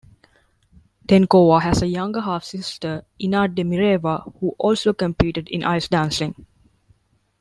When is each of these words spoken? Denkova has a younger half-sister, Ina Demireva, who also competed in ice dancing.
Denkova 1.05 1.61
has 1.61 1.83
a 1.83 1.87
younger 1.87 2.21
half-sister, 2.21 3.05
Ina 3.21 3.49
Demireva, 3.49 4.33
who 4.39 4.55
also 4.57 4.93
competed 4.93 5.47
in 5.49 5.63
ice 5.63 5.87
dancing. 5.87 6.47